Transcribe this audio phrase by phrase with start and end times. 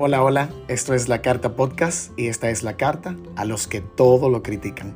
[0.00, 3.80] Hola, hola, esto es la Carta Podcast y esta es la carta a los que
[3.80, 4.94] todo lo critican.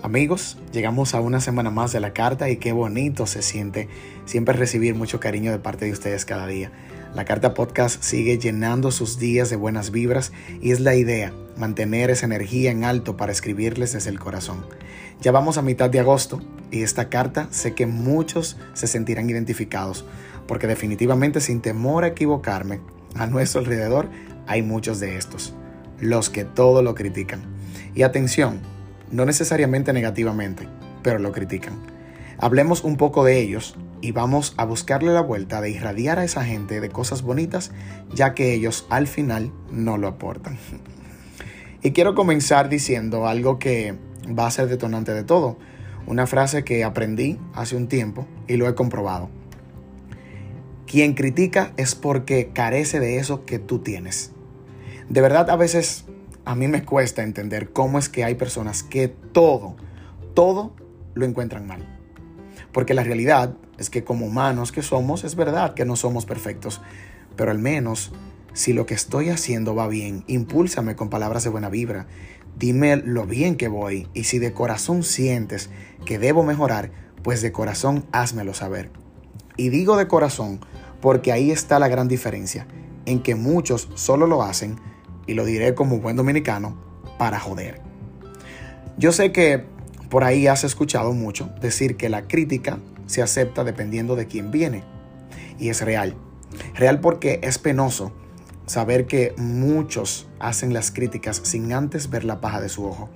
[0.00, 3.90] Amigos, llegamos a una semana más de la carta y qué bonito se siente
[4.24, 6.72] siempre recibir mucho cariño de parte de ustedes cada día.
[7.14, 12.08] La Carta Podcast sigue llenando sus días de buenas vibras y es la idea, mantener
[12.08, 14.64] esa energía en alto para escribirles desde el corazón.
[15.20, 16.40] Ya vamos a mitad de agosto
[16.70, 20.06] y esta carta sé que muchos se sentirán identificados
[20.48, 22.80] porque definitivamente sin temor a equivocarme,
[23.18, 24.08] a nuestro alrededor
[24.46, 25.54] hay muchos de estos,
[26.00, 27.42] los que todo lo critican.
[27.94, 28.60] Y atención,
[29.10, 30.68] no necesariamente negativamente,
[31.02, 31.74] pero lo critican.
[32.38, 36.44] Hablemos un poco de ellos y vamos a buscarle la vuelta de irradiar a esa
[36.44, 37.72] gente de cosas bonitas,
[38.14, 40.58] ya que ellos al final no lo aportan.
[41.82, 43.94] Y quiero comenzar diciendo algo que
[44.38, 45.56] va a ser detonante de todo,
[46.06, 49.30] una frase que aprendí hace un tiempo y lo he comprobado.
[50.86, 54.32] Quien critica es porque carece de eso que tú tienes.
[55.08, 56.04] De verdad, a veces
[56.44, 59.76] a mí me cuesta entender cómo es que hay personas que todo,
[60.34, 60.74] todo
[61.14, 61.84] lo encuentran mal.
[62.72, 66.80] Porque la realidad es que como humanos que somos, es verdad que no somos perfectos,
[67.36, 68.12] pero al menos
[68.52, 72.06] si lo que estoy haciendo va bien, impúlsame con palabras de buena vibra,
[72.56, 75.68] dime lo bien que voy y si de corazón sientes
[76.04, 76.90] que debo mejorar,
[77.22, 78.90] pues de corazón házmelo saber.
[79.56, 80.60] Y digo de corazón
[81.00, 82.66] porque ahí está la gran diferencia,
[83.04, 84.76] en que muchos solo lo hacen,
[85.26, 86.76] y lo diré como buen dominicano,
[87.18, 87.80] para joder.
[88.96, 89.64] Yo sé que
[90.08, 94.84] por ahí has escuchado mucho decir que la crítica se acepta dependiendo de quién viene.
[95.58, 96.14] Y es real.
[96.74, 98.12] Real porque es penoso
[98.66, 103.08] saber que muchos hacen las críticas sin antes ver la paja de su ojo.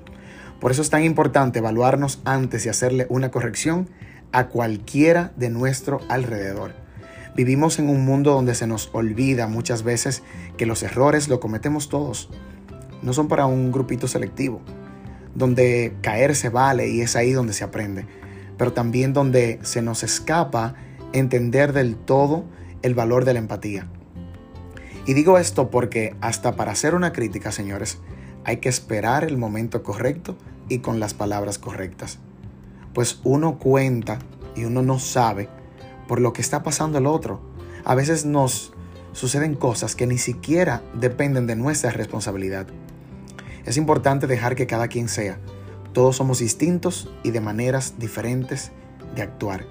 [0.61, 3.89] Por eso es tan importante evaluarnos antes y hacerle una corrección
[4.33, 6.75] a cualquiera de nuestro alrededor.
[7.37, 10.23] Vivimos en un mundo donde se nos olvida muchas veces
[10.57, 12.29] que los errores lo cometemos todos.
[13.03, 14.61] No son para un grupito selectivo,
[15.35, 18.07] donde caer se vale y es ahí donde se aprende,
[18.59, 20.75] pero también donde se nos escapa
[21.13, 22.45] entender del todo
[22.83, 23.89] el valor de la empatía.
[25.07, 27.99] Y digo esto porque hasta para hacer una crítica, señores,
[28.45, 30.37] hay que esperar el momento correcto
[30.69, 32.19] y con las palabras correctas.
[32.93, 34.19] Pues uno cuenta
[34.57, 35.49] y uno no sabe
[36.11, 37.41] por lo que está pasando el otro.
[37.85, 38.73] A veces nos
[39.13, 42.67] suceden cosas que ni siquiera dependen de nuestra responsabilidad.
[43.65, 45.39] Es importante dejar que cada quien sea.
[45.93, 48.73] Todos somos distintos y de maneras diferentes
[49.15, 49.67] de actuar.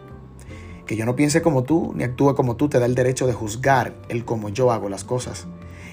[0.86, 3.34] Que yo no piense como tú ni actúe como tú te da el derecho de
[3.34, 5.46] juzgar el cómo yo hago las cosas.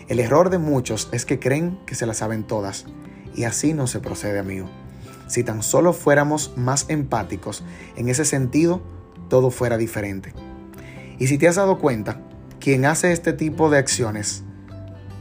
[0.07, 2.87] El error de muchos es que creen que se las saben todas
[3.35, 4.69] y así no se procede, amigo.
[5.27, 7.65] Si tan solo fuéramos más empáticos
[7.97, 8.81] en ese sentido,
[9.29, 10.33] todo fuera diferente.
[11.19, 12.21] Y si te has dado cuenta,
[12.61, 14.43] quien hace este tipo de acciones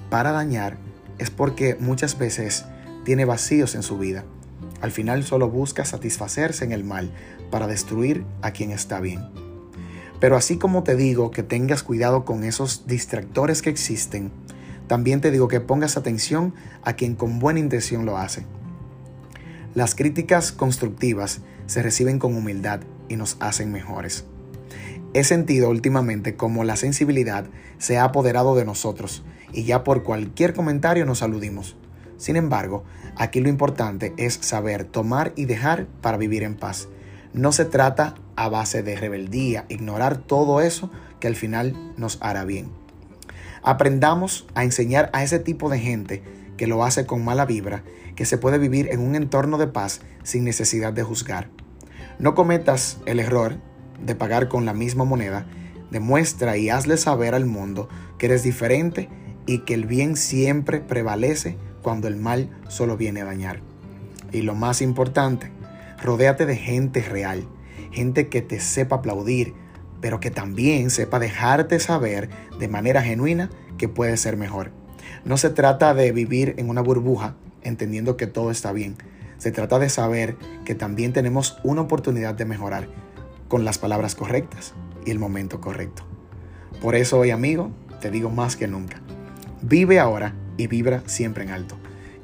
[0.10, 0.78] para dañar
[1.18, 2.66] es porque muchas veces
[3.04, 4.26] tiene vacíos en su vida.
[4.82, 7.12] Al final solo busca satisfacerse en el mal
[7.52, 9.22] para destruir a quien está bien.
[10.20, 14.32] Pero así como te digo que tengas cuidado con esos distractores que existen,
[14.88, 18.46] también te digo que pongas atención a quien con buena intención lo hace.
[19.74, 24.26] Las críticas constructivas se reciben con humildad y nos hacen mejores.
[25.14, 27.46] He sentido últimamente como la sensibilidad
[27.78, 29.24] se ha apoderado de nosotros
[29.54, 31.78] y ya por cualquier comentario nos aludimos.
[32.18, 32.84] Sin embargo,
[33.16, 36.90] aquí lo importante es saber tomar y dejar para vivir en paz.
[37.34, 42.46] No se trata a base de rebeldía, ignorar todo eso que al final nos hará
[42.46, 42.70] bien.
[43.64, 46.24] Aprendamos a enseñar a ese tipo de gente
[46.58, 47.84] que lo hace con mala vibra,
[48.16, 51.50] que se puede vivir en un entorno de paz sin necesidad de juzgar.
[52.18, 53.58] No cometas el error
[54.04, 55.46] de pagar con la misma moneda.
[55.92, 59.10] Demuestra y hazle saber al mundo que eres diferente
[59.46, 63.62] y que el bien siempre prevalece cuando el mal solo viene a dañar.
[64.32, 65.52] Y lo más importante,
[66.02, 67.48] rodéate de gente real,
[67.92, 69.54] gente que te sepa aplaudir,
[70.02, 72.30] pero que también sepa dejarte saber
[72.60, 74.72] de manera genuina que puede ser mejor.
[75.26, 78.96] No se trata de vivir en una burbuja entendiendo que todo está bien,
[79.38, 82.88] se trata de saber que también tenemos una oportunidad de mejorar
[83.48, 84.74] con las palabras correctas
[85.06, 86.04] y el momento correcto.
[86.82, 87.72] Por eso hoy, amigo,
[88.02, 89.02] te digo más que nunca.
[89.62, 91.76] Vive ahora y vibra siempre en alto.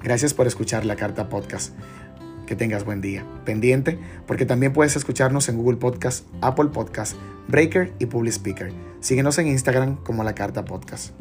[0.03, 1.73] Gracias por escuchar la carta podcast.
[2.45, 3.25] Que tengas buen día.
[3.45, 3.97] Pendiente,
[4.27, 7.15] porque también puedes escucharnos en Google Podcast, Apple Podcast,
[7.47, 8.73] Breaker y Public Speaker.
[8.99, 11.13] Síguenos en Instagram como la carta podcast.